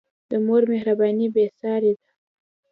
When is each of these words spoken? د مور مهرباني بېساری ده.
د 0.29 0.31
مور 0.45 0.63
مهرباني 0.71 1.27
بېساری 1.33 1.93
ده. 1.99 2.07